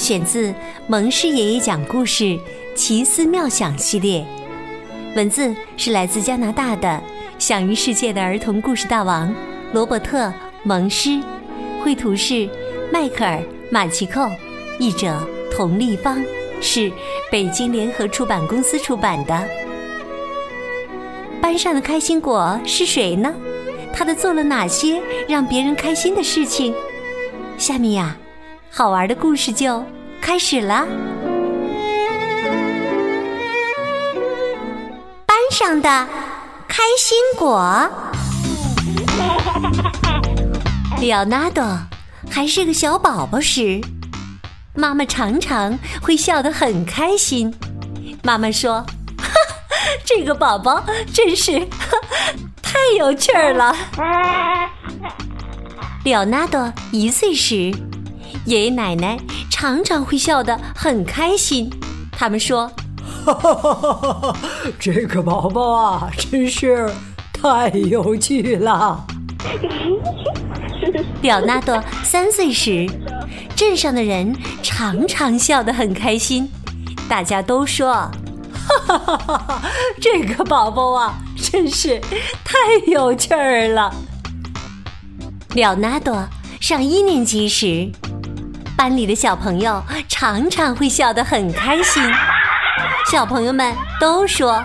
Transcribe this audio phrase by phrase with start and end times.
[0.00, 0.52] 选自
[0.86, 2.40] 蒙氏爷爷讲故事
[2.74, 4.24] 奇思妙想系列，
[5.14, 6.98] 文字是来自加拿大的。
[7.38, 9.32] 享誉世界的儿童故事大王
[9.74, 10.28] 罗伯特·
[10.62, 11.20] 蒙施，
[11.82, 12.48] 绘图是
[12.90, 13.36] 迈克尔·
[13.70, 14.26] 马奇寇，
[14.78, 15.20] 译者
[15.52, 16.18] 童丽芳，
[16.62, 16.90] 是
[17.30, 19.46] 北京联合出版公司出版的。
[21.42, 23.34] 班上的开心果是谁呢？
[23.92, 26.74] 他的做了哪些让别人开心的事情？
[27.58, 28.16] 下面呀，
[28.70, 29.84] 好玩的故事就
[30.20, 30.86] 开始了。
[35.26, 36.06] 班上的。
[36.72, 37.90] 开心果，
[41.00, 41.62] 里奥纳多
[42.30, 43.80] 还是个小宝宝时，
[44.74, 47.52] 妈妈常常会笑得很开心。
[48.22, 48.86] 妈妈说
[50.06, 51.58] ：“这个宝宝真是
[52.62, 53.76] 太有趣儿了。
[56.04, 57.74] ”里奥纳多一岁时，
[58.46, 59.18] 爷爷奶奶
[59.50, 61.70] 常常会笑得很开心。
[62.12, 62.70] 他们说。
[63.24, 64.36] 哈哈哈哈哈！
[64.78, 66.90] 这个宝宝啊，真是
[67.32, 69.04] 太有趣了。
[71.20, 72.88] 表纳多三岁时，
[73.54, 76.50] 镇上的人常常笑得很开心，
[77.08, 77.92] 大家都说
[78.52, 79.62] ：“哈哈哈哈哈！
[80.00, 82.00] 这个宝宝啊，真是
[82.42, 83.92] 太有趣儿了。”
[85.54, 86.26] 了纳多
[86.58, 87.90] 上一年级时，
[88.80, 92.02] 班里的小朋友常常会笑得很开心。
[93.10, 94.64] 小朋友们都说：“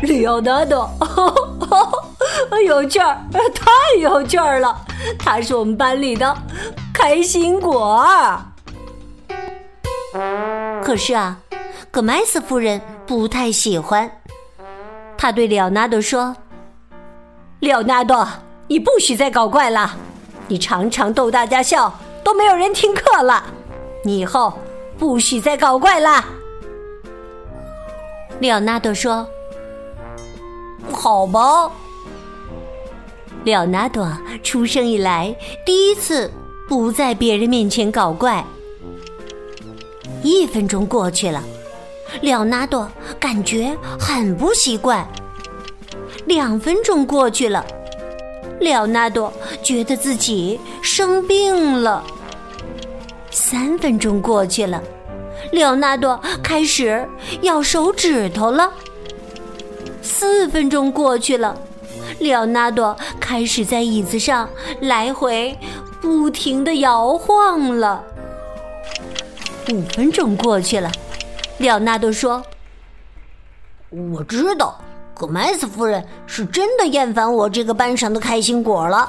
[0.00, 0.90] 里奥纳多
[2.66, 3.18] 有趣儿，
[3.54, 4.74] 太有趣儿了！
[5.18, 6.34] 他是我们班里的
[6.94, 8.02] 开心果。”
[10.82, 11.36] 可是啊，
[11.90, 14.10] 葛麦斯夫人不太喜欢。
[15.18, 16.34] 他对里奥纳多说
[17.60, 18.26] ：“里奥纳多，
[18.68, 19.96] 你不许再搞怪了！
[20.48, 23.44] 你常常逗大家笑，都没有人听课了。
[24.04, 24.52] 你以后
[24.98, 26.24] 不许再搞怪了。”
[28.40, 29.26] 里奥纳多说
[30.92, 31.70] ：“好吧。”
[33.44, 34.10] 里奥纳多
[34.42, 36.30] 出生以来第一次
[36.68, 38.44] 不在别人面前搞怪。
[40.22, 41.42] 一分钟过去了，
[42.20, 45.06] 里奥纳多感觉很不习惯。
[46.26, 47.66] 两分钟过去了，
[48.62, 52.02] 里奥纳多觉得自己生病了。
[53.30, 54.80] 三分钟过去了。
[55.50, 57.06] 里奥纳多开始
[57.42, 58.72] 咬手指头了。
[60.00, 61.56] 四分钟过去了，
[62.20, 64.48] 里奥纳多开始在椅子上
[64.80, 65.58] 来回
[66.00, 68.04] 不停的摇晃了。
[69.72, 70.90] 五分钟过去了，
[71.58, 72.42] 里奥纳多说
[73.90, 74.80] ：“我知道，
[75.22, 79.08] 葛麦斯夫人是真的厌烦我这个班上的开心果了，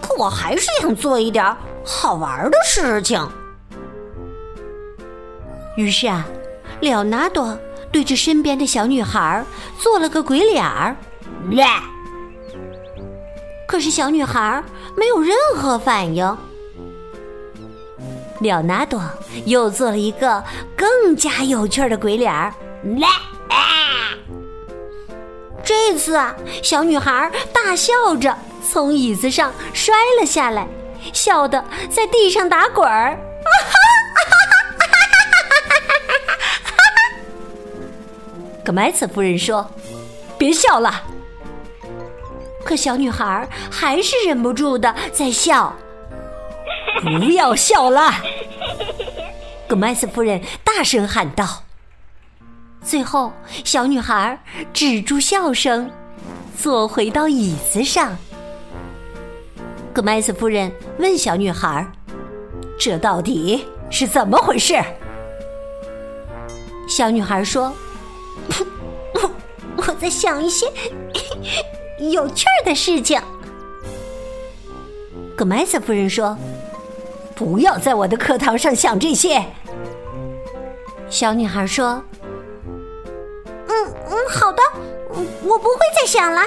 [0.00, 3.28] 可我还是想做一点好玩的事情。”
[5.76, 6.26] 于是啊，
[6.80, 7.58] 了纳多
[7.92, 9.44] 对着身边的小女孩
[9.78, 10.96] 做了个鬼脸儿，
[13.66, 14.64] 可是小女孩
[14.96, 16.24] 没有任何反应。
[18.40, 18.98] 了纳多
[19.44, 20.42] 又做了一个
[20.74, 22.54] 更加有趣的鬼脸儿，
[25.68, 28.34] 这次啊，小女孩大笑着
[28.66, 30.66] 从椅子上摔了下来，
[31.12, 33.18] 笑得在地上打滚儿。
[38.64, 39.70] 格麦茨夫人说
[40.38, 41.02] ：“别笑了。”
[42.64, 45.76] 可小女孩还是忍不住的在笑。
[47.04, 48.10] 不要笑了！
[49.68, 51.64] 格麦斯夫人大声喊道。
[52.88, 53.30] 最后，
[53.66, 54.42] 小女孩
[54.72, 55.90] 止住笑声，
[56.56, 58.16] 坐回到椅子上。
[59.92, 61.86] 格麦斯夫人问小女孩
[62.80, 64.82] ：“这到底是怎么回事？”
[66.88, 67.70] 小女孩说。
[69.12, 69.30] 我
[69.76, 70.66] 我在想一些
[72.10, 73.20] 有趣儿的事情。
[75.36, 76.34] 格麦斯夫人说
[77.36, 79.44] ：“不要在我的课堂上想这些。”
[81.10, 82.02] 小女孩说
[83.86, 84.62] ：“嗯嗯，好的，
[85.42, 86.42] 我不会再想了。”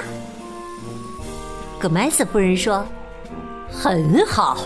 [1.80, 2.84] 格麦斯夫人说
[3.72, 4.58] ：“很好。”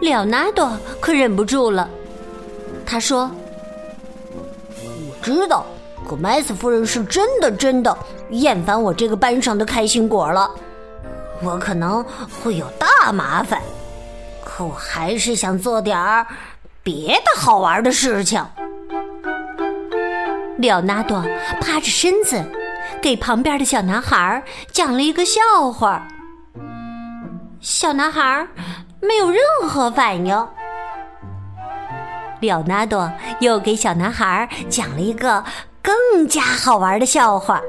[0.00, 0.70] 了纳多
[1.00, 1.88] 可忍不住了，
[2.84, 3.30] 他说。
[4.76, 5.64] 我知道，
[6.06, 7.96] 格麦斯夫人是真的真的
[8.28, 10.50] 厌烦我这个班上的开心果了。
[11.42, 12.04] 我可能
[12.42, 13.62] 会有大麻烦，
[14.44, 16.26] 可我还是想做点儿
[16.82, 18.44] 别的好玩的事情。
[20.58, 21.22] 廖纳多
[21.60, 22.44] 趴着身子，
[23.02, 25.40] 给旁边的小男孩讲了一个笑
[25.72, 26.06] 话。
[27.60, 28.46] 小男孩
[29.00, 30.48] 没有任何反应。
[32.40, 33.10] 廖纳多
[33.40, 35.42] 又给小男孩讲了一个
[35.82, 37.60] 更加好玩的笑话。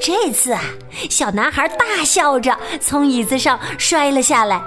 [0.00, 0.60] 这次啊，
[1.10, 4.62] 小男孩大笑着从椅子上摔了下来，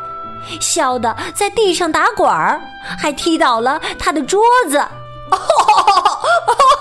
[0.60, 2.60] 笑得在地上打滚儿，
[3.00, 4.84] 还踢倒了他的桌子。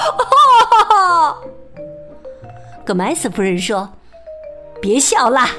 [2.84, 3.88] 葛麦斯夫人说
[4.80, 5.50] ：“别笑啦！”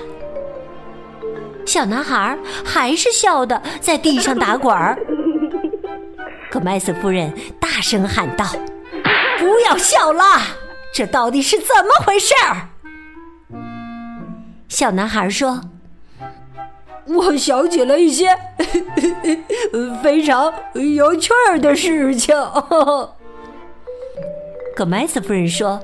[1.66, 4.98] 小男孩还是笑的在地上打滚儿。
[6.50, 8.46] 葛麦斯夫人大声喊道
[9.40, 10.42] ：“不要笑啦！
[10.94, 12.68] 这到底是怎么回事儿？”
[14.68, 15.62] 小男孩说
[17.08, 18.38] ：“我想起了一些
[20.04, 22.36] 非常有趣儿的事情。”
[24.82, 25.80] 葛麦斯夫人说：“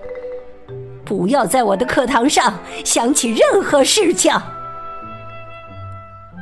[1.06, 4.34] 不要在我的课堂上想起任何事情。”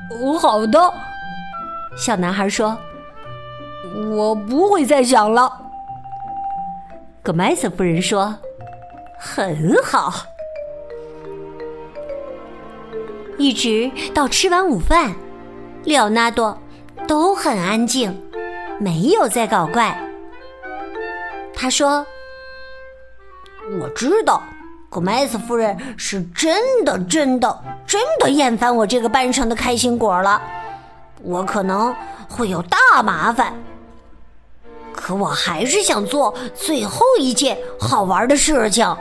[0.10, 0.80] 哦，好的，
[1.98, 2.78] 小男孩说
[4.16, 5.52] ：“我不会再想了。”
[7.22, 8.34] 葛麦斯夫人说
[9.20, 10.14] ：“很好。”
[13.38, 15.14] 一直到吃完午饭，
[15.84, 16.58] 里奥纳多
[17.06, 18.18] 都很安静，
[18.80, 20.00] 没有再搞怪。
[21.54, 22.08] 他说
[23.80, 24.42] ：“我知道。”
[24.90, 30.42] 可麦斯夫人是真的、真的、真的厌烦我这个班上的开心果了，
[31.22, 31.94] 我可能
[32.30, 33.54] 会有大麻烦。
[34.94, 38.96] 可我还是想做最后一件好玩的事情。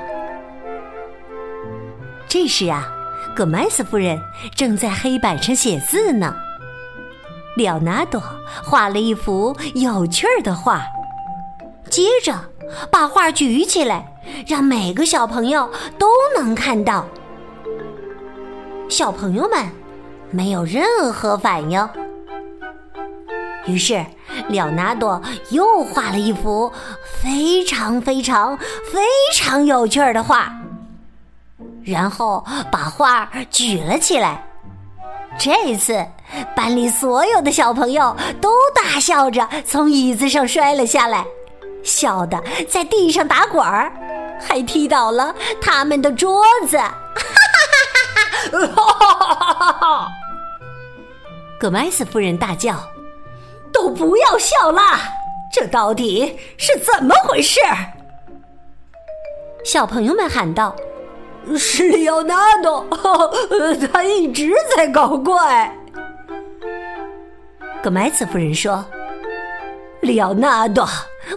[2.26, 2.88] 这时啊，
[3.36, 4.20] 葛麦斯夫人
[4.56, 6.34] 正在黑板上写字呢。
[7.56, 8.20] 里奥纳朵
[8.64, 10.82] 画了一幅有趣儿的画，
[11.88, 12.34] 接着
[12.90, 14.10] 把画举起来。
[14.46, 17.06] 让每个小朋友都能看到。
[18.88, 19.66] 小朋友们
[20.30, 21.88] 没有任何反应。
[23.66, 24.04] 于是，
[24.48, 25.20] 里奥纳多
[25.50, 26.70] 又画了一幅
[27.22, 29.00] 非常非常非
[29.34, 30.52] 常有趣的画，
[31.82, 34.44] 然后把画举了起来。
[35.38, 36.06] 这次，
[36.54, 41.24] 班里所有的小朋友都大笑着从椅子上摔了下来，
[41.82, 42.38] 笑得
[42.68, 43.90] 在地上打滚儿。
[44.40, 46.92] 还踢倒了他们的桌子，哈
[48.52, 48.64] 哈
[49.32, 50.08] 哈哈哈！
[51.58, 52.76] 葛麦斯夫人大叫
[53.72, 55.00] ：“都不要笑啦！
[55.52, 57.60] 这到底是怎么回事？”
[59.64, 60.76] 小朋友们喊道
[61.56, 62.86] ：“是里奥纳多，
[63.92, 65.74] 他一直在搞怪。”
[67.82, 68.84] 葛麦斯夫人说
[70.02, 70.86] ：“里奥纳多。”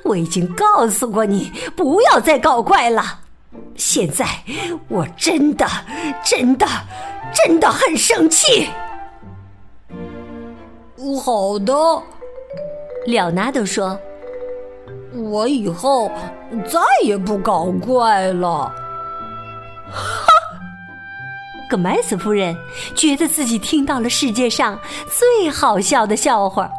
[0.04, 3.20] 我已经告诉过你不要再搞怪了。
[3.76, 4.26] 现在
[4.88, 5.66] 我真的、
[6.24, 6.66] 真的、
[7.34, 8.68] 真的很生气。
[11.24, 11.74] 好的，
[13.06, 13.98] 里奥纳多说
[15.32, 16.12] ：“我以后
[16.70, 18.72] 再也不搞怪了。”
[19.89, 20.27] 哈！
[21.70, 22.56] 格麦斯夫人
[22.96, 26.70] 觉得自己听到了世界上最好笑的笑话。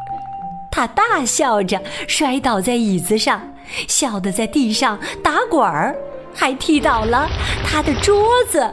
[0.79, 3.53] 他大笑着摔倒在椅子上，
[3.85, 5.93] 笑得在地上打滚儿，
[6.33, 7.27] 还踢倒了
[7.65, 8.61] 他的桌子。
[8.61, 8.71] 哈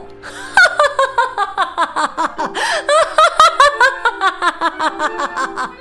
[1.35, 2.53] 哈哈哈哈哈！
[4.21, 5.73] 哈哈哈哈哈！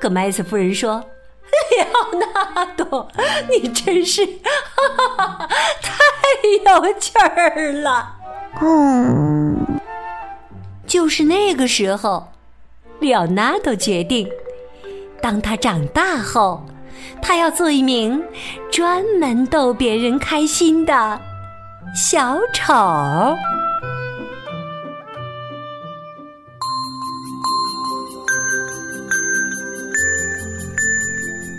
[0.00, 1.04] 可麦斯夫人说
[1.50, 2.12] ：“里奥
[2.54, 3.08] 纳多，
[3.50, 4.30] 你真是哈
[5.16, 5.48] 哈哈
[5.82, 5.90] 太
[6.64, 8.14] 有趣儿了。”
[8.62, 9.80] 嗯，
[10.86, 12.28] 就是那个时候，
[13.00, 14.30] 里奥纳多决定。
[15.20, 16.64] 当他长大后，
[17.20, 18.22] 他要做一名
[18.70, 21.20] 专门逗别人开心的
[21.94, 22.72] 小丑。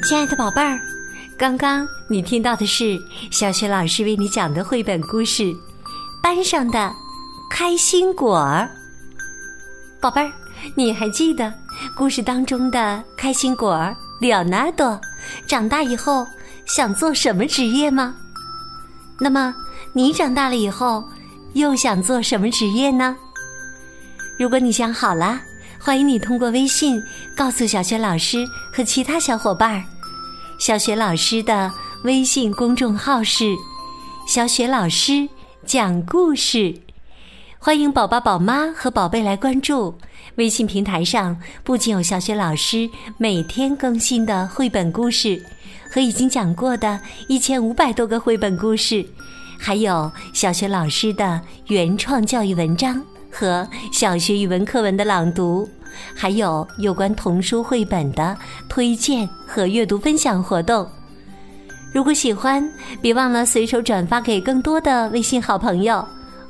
[0.03, 0.79] 亲爱的宝贝儿，
[1.37, 2.97] 刚刚你听到的是
[3.29, 5.43] 小雪老师为你讲的绘本故事
[6.23, 6.93] 《班上的
[7.49, 8.69] 开心果儿》。
[10.01, 10.31] 宝贝儿，
[10.75, 11.53] 你还记得？
[11.95, 14.99] 故事当中的开心果儿里奥纳多，
[15.47, 16.25] 长大以后
[16.65, 18.15] 想做什么职业吗？
[19.19, 19.53] 那么
[19.93, 21.03] 你长大了以后
[21.53, 23.15] 又想做什么职业呢？
[24.39, 25.39] 如果你想好了，
[25.79, 27.01] 欢迎你通过微信
[27.35, 29.83] 告诉小雪老师和其他小伙伴儿。
[30.59, 31.71] 小雪老师的
[32.03, 33.55] 微信公众号是
[34.27, 35.29] “小雪老师
[35.65, 36.75] 讲故事”，
[37.59, 39.93] 欢迎宝宝、宝妈和宝贝来关注。
[40.35, 45.43] 微信平台上不仅有小学老师每天更新的绘本故事，
[45.91, 49.05] 和已经讲过的一千五百多个绘本故事，
[49.59, 55.67] 还有小学老师的原创教育文章和小学语文课文的朗读，
[56.15, 58.37] 还有有关童书绘本的
[58.69, 60.87] 推荐和阅读分享活动。
[61.91, 62.69] 如果喜欢，
[63.01, 66.07] 别忘了随手转发给更多的微信好朋友，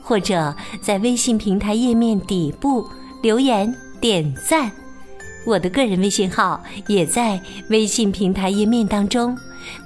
[0.08, 2.88] 或者在微信平台页面底部。
[3.24, 4.72] 留言点赞，
[5.44, 9.36] 我的个人微信号也在微信平台页面当中，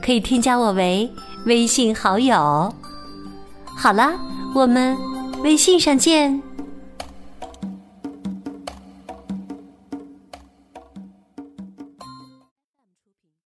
[0.04, 1.10] 可以添加我为
[1.46, 2.72] 微信好友。
[3.66, 4.12] 好了，
[4.54, 4.98] 我们
[5.44, 6.51] 微信上见。